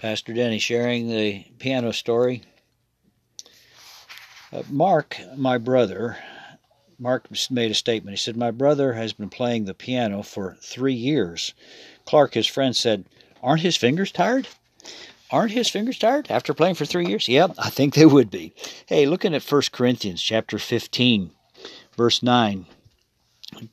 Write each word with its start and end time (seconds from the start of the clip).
Pastor 0.00 0.32
Denny 0.32 0.58
sharing 0.58 1.08
the 1.08 1.44
piano 1.58 1.92
story. 1.92 2.42
Uh, 4.50 4.62
Mark, 4.70 5.18
my 5.36 5.58
brother, 5.58 6.16
Mark 6.98 7.28
made 7.50 7.70
a 7.70 7.74
statement. 7.74 8.16
He 8.16 8.22
said, 8.22 8.34
My 8.34 8.50
brother 8.50 8.94
has 8.94 9.12
been 9.12 9.28
playing 9.28 9.66
the 9.66 9.74
piano 9.74 10.22
for 10.22 10.56
three 10.62 10.94
years. 10.94 11.52
Clark, 12.06 12.32
his 12.32 12.46
friend, 12.46 12.74
said, 12.74 13.04
Aren't 13.42 13.60
his 13.60 13.76
fingers 13.76 14.10
tired? 14.10 14.48
Aren't 15.30 15.52
his 15.52 15.68
fingers 15.68 15.98
tired 15.98 16.30
after 16.30 16.54
playing 16.54 16.76
for 16.76 16.86
three 16.86 17.06
years? 17.06 17.28
Yep, 17.28 17.56
I 17.58 17.68
think 17.68 17.92
they 17.92 18.06
would 18.06 18.30
be. 18.30 18.54
Hey, 18.86 19.04
looking 19.04 19.34
at 19.34 19.44
1 19.44 19.62
Corinthians 19.70 20.22
chapter 20.22 20.58
15, 20.58 21.30
verse 21.94 22.22
9, 22.22 22.64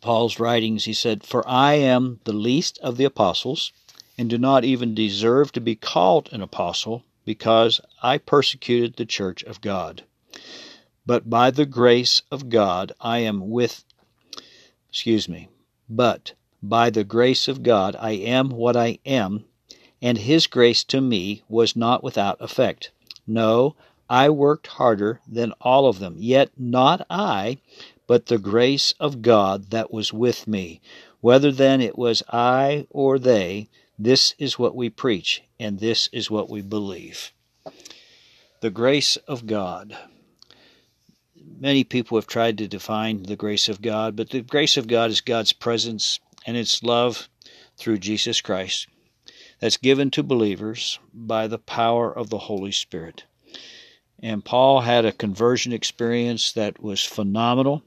Paul's 0.00 0.40
writings, 0.40 0.86
he 0.86 0.94
said, 0.94 1.22
For 1.22 1.46
I 1.46 1.74
am 1.74 2.20
the 2.24 2.32
least 2.32 2.78
of 2.78 2.96
the 2.96 3.04
apostles, 3.04 3.72
and 4.16 4.30
do 4.30 4.38
not 4.38 4.64
even 4.64 4.94
deserve 4.94 5.52
to 5.52 5.60
be 5.60 5.74
called 5.74 6.28
an 6.32 6.40
apostle, 6.40 7.04
because 7.24 7.80
I 8.02 8.18
persecuted 8.18 8.96
the 8.96 9.06
church 9.06 9.42
of 9.44 9.60
God. 9.60 10.04
But 11.06 11.28
by 11.28 11.50
the 11.50 11.66
grace 11.66 12.22
of 12.30 12.48
God 12.48 12.92
I 13.00 13.18
am 13.18 13.50
with, 13.50 13.84
excuse 14.88 15.28
me, 15.28 15.48
but 15.88 16.32
by 16.62 16.90
the 16.90 17.04
grace 17.04 17.48
of 17.48 17.62
God 17.62 17.96
I 17.98 18.12
am 18.12 18.50
what 18.50 18.76
I 18.76 18.98
am, 19.04 19.44
and 20.00 20.18
His 20.18 20.46
grace 20.46 20.84
to 20.84 21.00
me 21.00 21.42
was 21.48 21.76
not 21.76 22.04
without 22.04 22.40
effect. 22.40 22.90
No, 23.26 23.74
I 24.08 24.28
worked 24.30 24.66
harder 24.66 25.20
than 25.26 25.52
all 25.60 25.88
of 25.88 25.98
them, 25.98 26.16
yet 26.18 26.50
not 26.58 27.06
I, 27.08 27.58
but 28.06 28.26
the 28.26 28.38
grace 28.38 28.92
of 29.00 29.22
God 29.22 29.70
that 29.70 29.92
was 29.92 30.12
with 30.12 30.46
me. 30.46 30.80
Whether 31.20 31.50
then 31.50 31.80
it 31.80 31.96
was 31.96 32.22
I 32.28 32.86
or 32.90 33.18
they, 33.18 33.68
this 33.98 34.34
is 34.38 34.58
what 34.58 34.74
we 34.74 34.90
preach, 34.90 35.42
and 35.58 35.78
this 35.78 36.08
is 36.12 36.30
what 36.30 36.50
we 36.50 36.62
believe. 36.62 37.32
The 38.60 38.70
grace 38.70 39.16
of 39.28 39.46
God 39.46 39.96
many 41.64 41.84
people 41.84 42.18
have 42.18 42.26
tried 42.26 42.58
to 42.58 42.68
define 42.68 43.22
the 43.22 43.36
grace 43.36 43.68
of 43.68 43.80
God, 43.80 44.16
but 44.16 44.30
the 44.30 44.42
grace 44.42 44.76
of 44.76 44.86
God 44.86 45.10
is 45.10 45.20
God's 45.20 45.52
presence 45.52 46.20
and 46.46 46.56
its 46.56 46.82
love 46.82 47.28
through 47.76 47.98
Jesus 47.98 48.40
Christ 48.40 48.86
that's 49.60 49.76
given 49.76 50.10
to 50.10 50.22
believers 50.22 50.98
by 51.12 51.46
the 51.46 51.58
power 51.58 52.12
of 52.12 52.28
the 52.28 52.38
Holy 52.38 52.72
Spirit. 52.72 53.24
And 54.18 54.44
Paul 54.44 54.82
had 54.82 55.04
a 55.04 55.12
conversion 55.12 55.72
experience 55.72 56.52
that 56.52 56.82
was 56.82 57.02
phenomenal. 57.02 57.82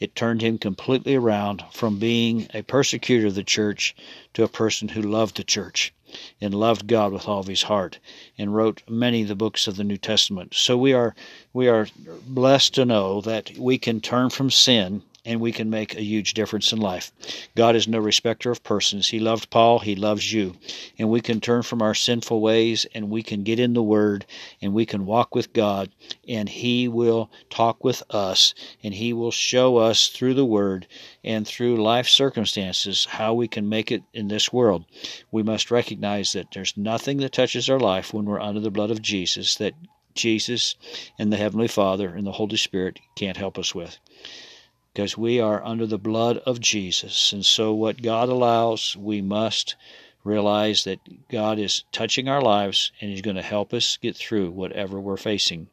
It 0.00 0.14
turned 0.14 0.40
him 0.40 0.56
completely 0.56 1.14
around 1.14 1.62
from 1.72 1.98
being 1.98 2.48
a 2.54 2.62
persecutor 2.62 3.26
of 3.26 3.34
the 3.34 3.44
church 3.44 3.94
to 4.32 4.42
a 4.42 4.48
person 4.48 4.88
who 4.88 5.02
loved 5.02 5.36
the 5.36 5.44
church 5.44 5.92
and 6.40 6.54
loved 6.54 6.86
God 6.86 7.12
with 7.12 7.28
all 7.28 7.40
of 7.40 7.46
his 7.46 7.64
heart 7.64 7.98
and 8.38 8.54
wrote 8.54 8.82
many 8.88 9.22
of 9.22 9.28
the 9.28 9.34
books 9.34 9.66
of 9.66 9.76
the 9.76 9.84
New 9.84 9.98
Testament. 9.98 10.54
So 10.54 10.76
we 10.78 10.94
are 10.94 11.14
we 11.52 11.68
are 11.68 11.86
blessed 12.26 12.74
to 12.76 12.86
know 12.86 13.20
that 13.20 13.58
we 13.58 13.76
can 13.76 14.00
turn 14.00 14.30
from 14.30 14.50
sin 14.50 15.02
and 15.24 15.40
we 15.40 15.52
can 15.52 15.70
make 15.70 15.94
a 15.94 16.02
huge 16.02 16.34
difference 16.34 16.72
in 16.72 16.80
life. 16.80 17.12
God 17.54 17.76
is 17.76 17.86
no 17.86 17.98
respecter 17.98 18.50
of 18.50 18.62
persons. 18.62 19.08
He 19.08 19.20
loved 19.20 19.50
Paul, 19.50 19.80
He 19.80 19.94
loves 19.94 20.32
you. 20.32 20.56
And 20.98 21.10
we 21.10 21.20
can 21.20 21.40
turn 21.40 21.62
from 21.62 21.82
our 21.82 21.94
sinful 21.94 22.40
ways 22.40 22.86
and 22.94 23.10
we 23.10 23.22
can 23.22 23.42
get 23.42 23.60
in 23.60 23.74
the 23.74 23.82
Word 23.82 24.24
and 24.62 24.72
we 24.72 24.86
can 24.86 25.06
walk 25.06 25.34
with 25.34 25.52
God 25.52 25.90
and 26.26 26.48
He 26.48 26.88
will 26.88 27.30
talk 27.50 27.84
with 27.84 28.02
us 28.10 28.54
and 28.82 28.94
He 28.94 29.12
will 29.12 29.30
show 29.30 29.76
us 29.76 30.08
through 30.08 30.34
the 30.34 30.44
Word 30.44 30.86
and 31.22 31.46
through 31.46 31.82
life 31.82 32.08
circumstances 32.08 33.04
how 33.04 33.34
we 33.34 33.48
can 33.48 33.68
make 33.68 33.92
it 33.92 34.02
in 34.14 34.28
this 34.28 34.52
world. 34.52 34.84
We 35.30 35.42
must 35.42 35.70
recognize 35.70 36.32
that 36.32 36.52
there's 36.52 36.76
nothing 36.76 37.18
that 37.18 37.32
touches 37.32 37.68
our 37.68 37.80
life 37.80 38.14
when 38.14 38.24
we're 38.24 38.40
under 38.40 38.60
the 38.60 38.70
blood 38.70 38.90
of 38.90 39.02
Jesus 39.02 39.56
that 39.56 39.74
Jesus 40.14 40.74
and 41.18 41.32
the 41.32 41.36
Heavenly 41.36 41.68
Father 41.68 42.08
and 42.08 42.26
the 42.26 42.32
Holy 42.32 42.56
Spirit 42.56 42.98
can't 43.14 43.36
help 43.36 43.58
us 43.58 43.74
with 43.74 43.98
because 44.92 45.16
we 45.16 45.40
are 45.40 45.64
under 45.64 45.86
the 45.86 45.98
blood 45.98 46.38
of 46.38 46.60
Jesus. 46.60 47.32
And 47.32 47.44
so, 47.44 47.72
what 47.72 48.02
God 48.02 48.28
allows, 48.28 48.96
we 48.96 49.20
must 49.22 49.76
realize 50.24 50.84
that 50.84 51.28
God 51.28 51.58
is 51.58 51.84
touching 51.92 52.28
our 52.28 52.42
lives 52.42 52.92
and 53.00 53.10
He's 53.10 53.22
going 53.22 53.36
to 53.36 53.42
help 53.42 53.72
us 53.72 53.96
get 53.96 54.16
through 54.16 54.50
whatever 54.50 55.00
we're 55.00 55.16
facing. 55.16 55.68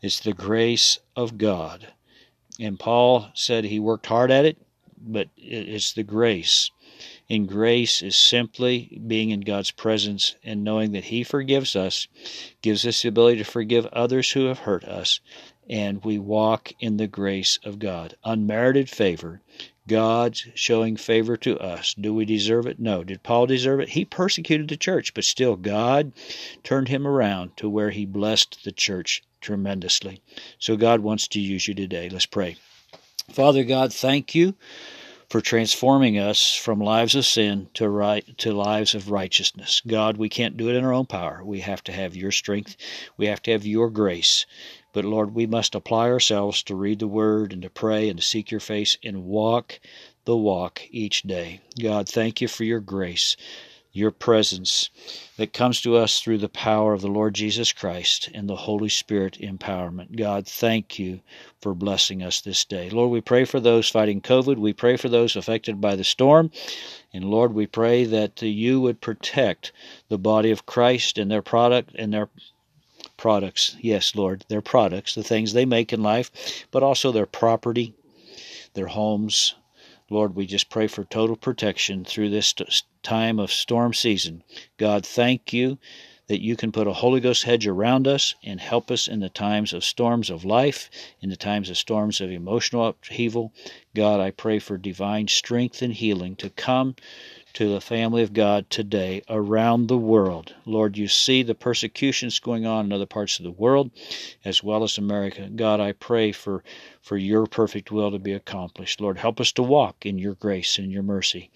It's 0.00 0.20
the 0.20 0.32
grace 0.32 0.98
of 1.16 1.38
God. 1.38 1.88
And 2.60 2.78
Paul 2.78 3.28
said 3.34 3.64
he 3.64 3.78
worked 3.78 4.06
hard 4.06 4.30
at 4.30 4.44
it, 4.44 4.58
but 5.00 5.28
it's 5.36 5.92
the 5.92 6.02
grace. 6.02 6.70
And 7.30 7.46
grace 7.46 8.02
is 8.02 8.16
simply 8.16 9.00
being 9.06 9.30
in 9.30 9.42
God's 9.42 9.70
presence 9.70 10.34
and 10.42 10.64
knowing 10.64 10.92
that 10.92 11.04
He 11.04 11.22
forgives 11.22 11.76
us, 11.76 12.08
gives 12.62 12.86
us 12.86 13.02
the 13.02 13.08
ability 13.08 13.38
to 13.38 13.44
forgive 13.44 13.86
others 13.86 14.32
who 14.32 14.46
have 14.46 14.60
hurt 14.60 14.84
us, 14.84 15.20
and 15.68 16.04
we 16.04 16.18
walk 16.18 16.72
in 16.80 16.96
the 16.96 17.06
grace 17.06 17.58
of 17.64 17.78
God. 17.78 18.16
Unmerited 18.24 18.88
favor, 18.88 19.40
God's 19.86 20.46
showing 20.54 20.96
favor 20.96 21.36
to 21.38 21.58
us. 21.58 21.94
Do 21.94 22.14
we 22.14 22.24
deserve 22.24 22.66
it? 22.66 22.78
No. 22.78 23.02
Did 23.04 23.22
Paul 23.22 23.46
deserve 23.46 23.80
it? 23.80 23.90
He 23.90 24.04
persecuted 24.04 24.68
the 24.68 24.76
church, 24.76 25.14
but 25.14 25.24
still 25.24 25.56
God 25.56 26.12
turned 26.62 26.88
him 26.88 27.06
around 27.06 27.56
to 27.56 27.68
where 27.68 27.90
he 27.90 28.04
blessed 28.04 28.64
the 28.64 28.72
church 28.72 29.22
tremendously. 29.40 30.20
So 30.58 30.76
God 30.76 31.00
wants 31.00 31.28
to 31.28 31.40
use 31.40 31.68
you 31.68 31.74
today. 31.74 32.08
Let's 32.08 32.26
pray. 32.26 32.56
Father 33.30 33.64
God, 33.64 33.92
thank 33.92 34.34
you 34.34 34.54
for 35.28 35.40
transforming 35.42 36.18
us 36.18 36.54
from 36.54 36.80
lives 36.80 37.14
of 37.14 37.26
sin 37.26 37.68
to 37.74 37.88
right 37.88 38.24
to 38.38 38.52
lives 38.52 38.94
of 38.94 39.10
righteousness. 39.10 39.82
God, 39.86 40.16
we 40.16 40.30
can't 40.30 40.56
do 40.56 40.70
it 40.70 40.74
in 40.74 40.84
our 40.84 40.92
own 40.92 41.04
power. 41.04 41.42
We 41.44 41.60
have 41.60 41.84
to 41.84 41.92
have 41.92 42.16
your 42.16 42.32
strength. 42.32 42.76
We 43.18 43.26
have 43.26 43.42
to 43.42 43.52
have 43.52 43.66
your 43.66 43.90
grace. 43.90 44.46
But 44.92 45.04
Lord, 45.04 45.34
we 45.34 45.46
must 45.46 45.74
apply 45.74 46.08
ourselves 46.08 46.62
to 46.64 46.74
read 46.74 46.98
the 46.98 47.06
Word 47.06 47.52
and 47.52 47.62
to 47.62 47.70
pray 47.70 48.08
and 48.08 48.18
to 48.18 48.24
seek 48.24 48.50
your 48.50 48.60
face 48.60 48.96
and 49.04 49.24
walk 49.24 49.80
the 50.24 50.36
walk 50.36 50.82
each 50.90 51.22
day. 51.22 51.60
God, 51.80 52.08
thank 52.08 52.40
you 52.40 52.48
for 52.48 52.64
your 52.64 52.80
grace, 52.80 53.36
your 53.92 54.10
presence 54.10 54.90
that 55.36 55.52
comes 55.52 55.80
to 55.82 55.96
us 55.96 56.20
through 56.20 56.38
the 56.38 56.48
power 56.48 56.92
of 56.92 57.00
the 57.00 57.08
Lord 57.08 57.34
Jesus 57.34 57.72
Christ 57.72 58.30
and 58.34 58.48
the 58.48 58.56
Holy 58.56 58.88
Spirit 58.88 59.38
empowerment. 59.40 60.16
God, 60.16 60.46
thank 60.46 60.98
you 60.98 61.20
for 61.60 61.74
blessing 61.74 62.22
us 62.22 62.40
this 62.40 62.64
day. 62.64 62.90
Lord, 62.90 63.10
we 63.10 63.20
pray 63.20 63.44
for 63.44 63.60
those 63.60 63.88
fighting 63.88 64.20
COVID. 64.20 64.56
We 64.56 64.72
pray 64.72 64.96
for 64.96 65.08
those 65.08 65.36
affected 65.36 65.80
by 65.80 65.96
the 65.96 66.04
storm. 66.04 66.50
And 67.12 67.24
Lord, 67.24 67.52
we 67.52 67.66
pray 67.66 68.04
that 68.04 68.40
you 68.42 68.80
would 68.80 69.00
protect 69.00 69.72
the 70.08 70.18
body 70.18 70.50
of 70.50 70.66
Christ 70.66 71.18
and 71.18 71.30
their 71.30 71.42
product 71.42 71.92
and 71.94 72.12
their 72.12 72.28
products. 73.18 73.76
Yes, 73.80 74.16
Lord, 74.16 74.46
their 74.48 74.62
products, 74.62 75.14
the 75.14 75.22
things 75.22 75.52
they 75.52 75.66
make 75.66 75.92
in 75.92 76.02
life, 76.02 76.30
but 76.70 76.82
also 76.82 77.12
their 77.12 77.26
property, 77.26 77.92
their 78.72 78.86
homes. 78.86 79.54
Lord, 80.08 80.34
we 80.34 80.46
just 80.46 80.70
pray 80.70 80.86
for 80.86 81.04
total 81.04 81.36
protection 81.36 82.06
through 82.06 82.30
this 82.30 82.54
time 83.02 83.38
of 83.38 83.52
storm 83.52 83.92
season. 83.92 84.42
God, 84.78 85.04
thank 85.04 85.52
you 85.52 85.76
that 86.28 86.42
you 86.42 86.56
can 86.56 86.72
put 86.72 86.86
a 86.86 86.92
Holy 86.92 87.20
Ghost 87.20 87.44
hedge 87.44 87.66
around 87.66 88.06
us 88.06 88.34
and 88.44 88.60
help 88.60 88.90
us 88.90 89.08
in 89.08 89.20
the 89.20 89.30
times 89.30 89.72
of 89.72 89.82
storms 89.82 90.28
of 90.30 90.44
life, 90.44 90.90
in 91.20 91.30
the 91.30 91.36
times 91.36 91.70
of 91.70 91.78
storms 91.78 92.20
of 92.20 92.30
emotional 92.30 92.86
upheaval. 92.86 93.52
God, 93.94 94.20
I 94.20 94.30
pray 94.30 94.58
for 94.58 94.76
divine 94.76 95.28
strength 95.28 95.80
and 95.82 95.94
healing 95.94 96.36
to 96.36 96.50
come 96.50 96.96
to 97.54 97.72
the 97.72 97.80
family 97.80 98.22
of 98.22 98.32
God 98.32 98.70
today 98.70 99.22
around 99.28 99.86
the 99.86 99.98
world. 99.98 100.54
Lord, 100.64 100.96
you 100.96 101.08
see 101.08 101.42
the 101.42 101.54
persecutions 101.54 102.38
going 102.38 102.66
on 102.66 102.86
in 102.86 102.92
other 102.92 103.06
parts 103.06 103.38
of 103.38 103.44
the 103.44 103.50
world 103.50 103.90
as 104.44 104.62
well 104.62 104.84
as 104.84 104.98
America. 104.98 105.48
God, 105.48 105.80
I 105.80 105.92
pray 105.92 106.32
for, 106.32 106.62
for 107.00 107.16
your 107.16 107.46
perfect 107.46 107.90
will 107.90 108.10
to 108.10 108.18
be 108.18 108.32
accomplished. 108.32 109.00
Lord, 109.00 109.18
help 109.18 109.40
us 109.40 109.52
to 109.52 109.62
walk 109.62 110.06
in 110.06 110.18
your 110.18 110.34
grace 110.34 110.78
and 110.78 110.92
your 110.92 111.02
mercy 111.02 111.50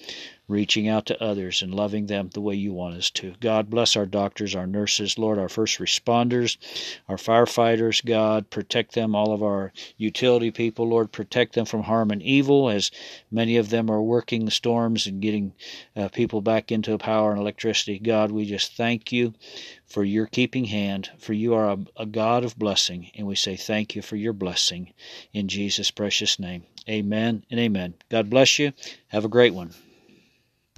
reaching 0.52 0.86
out 0.86 1.06
to 1.06 1.22
others 1.22 1.62
and 1.62 1.74
loving 1.74 2.06
them 2.06 2.28
the 2.28 2.40
way 2.40 2.54
you 2.54 2.72
want 2.72 2.94
us 2.94 3.10
to. 3.10 3.34
God 3.40 3.70
bless 3.70 3.96
our 3.96 4.06
doctors, 4.06 4.54
our 4.54 4.66
nurses, 4.66 5.18
Lord, 5.18 5.38
our 5.38 5.48
first 5.48 5.78
responders, 5.78 6.58
our 7.08 7.16
firefighters, 7.16 8.04
God, 8.04 8.50
protect 8.50 8.94
them, 8.94 9.14
all 9.14 9.32
of 9.32 9.42
our 9.42 9.72
utility 9.96 10.50
people, 10.50 10.86
Lord, 10.86 11.10
protect 11.10 11.54
them 11.54 11.64
from 11.64 11.82
harm 11.82 12.10
and 12.10 12.22
evil 12.22 12.68
as 12.68 12.90
many 13.30 13.56
of 13.56 13.70
them 13.70 13.90
are 13.90 14.02
working 14.02 14.48
storms 14.50 15.06
and 15.06 15.22
getting 15.22 15.54
uh, 15.96 16.08
people 16.08 16.40
back 16.40 16.70
into 16.70 16.96
power 16.98 17.32
and 17.32 17.40
electricity. 17.40 17.98
God, 17.98 18.30
we 18.30 18.44
just 18.44 18.76
thank 18.76 19.10
you 19.10 19.34
for 19.86 20.04
your 20.04 20.26
keeping 20.26 20.66
hand, 20.66 21.10
for 21.18 21.32
you 21.32 21.54
are 21.54 21.70
a, 21.70 21.78
a 21.96 22.06
God 22.06 22.44
of 22.44 22.58
blessing, 22.58 23.10
and 23.14 23.26
we 23.26 23.36
say 23.36 23.56
thank 23.56 23.94
you 23.94 24.02
for 24.02 24.16
your 24.16 24.32
blessing 24.32 24.92
in 25.32 25.48
Jesus' 25.48 25.90
precious 25.90 26.38
name. 26.38 26.64
Amen 26.88 27.44
and 27.50 27.60
amen. 27.60 27.94
God 28.10 28.28
bless 28.28 28.58
you. 28.58 28.72
Have 29.08 29.24
a 29.24 29.28
great 29.28 29.54
one. 29.54 29.72